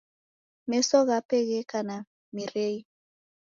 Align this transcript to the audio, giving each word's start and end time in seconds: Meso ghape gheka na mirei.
Meso 0.69 0.97
ghape 1.07 1.37
gheka 1.47 1.79
na 1.87 1.95
mirei. 2.35 2.77